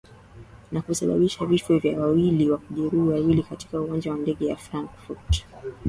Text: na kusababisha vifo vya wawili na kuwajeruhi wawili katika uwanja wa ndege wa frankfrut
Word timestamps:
na 0.71 0.81
kusababisha 0.81 1.45
vifo 1.45 1.77
vya 1.79 1.99
wawili 1.99 2.45
na 2.45 2.57
kuwajeruhi 2.57 3.09
wawili 3.13 3.43
katika 3.43 3.81
uwanja 3.81 4.11
wa 4.11 4.17
ndege 4.17 4.49
wa 4.49 4.55
frankfrut 4.57 5.45